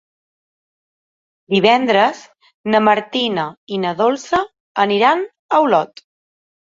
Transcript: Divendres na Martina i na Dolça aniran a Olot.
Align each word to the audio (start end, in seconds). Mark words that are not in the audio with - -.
Divendres 1.55 2.23
na 2.75 2.81
Martina 2.87 3.45
i 3.77 3.81
na 3.85 3.93
Dolça 4.03 4.41
aniran 4.85 5.25
a 5.27 5.61
Olot. 5.67 6.03